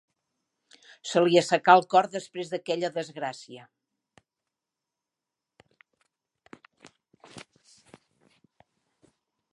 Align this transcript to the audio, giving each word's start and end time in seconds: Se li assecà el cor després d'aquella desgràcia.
Se 1.09 1.21
li 1.25 1.35
assecà 1.41 1.75
el 1.79 1.85
cor 1.93 2.07
després 2.15 2.53
d'aquella 2.53 2.91
desgràcia. 2.95 3.67